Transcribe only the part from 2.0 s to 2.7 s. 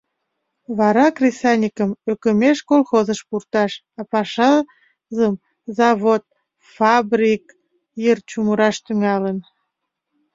ӧкымеш